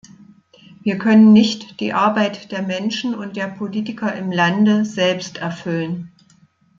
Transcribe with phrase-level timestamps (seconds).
[0.81, 6.11] Wir können nicht die Arbeit der Menschen und der Politiker im Lande selbst erfüllen.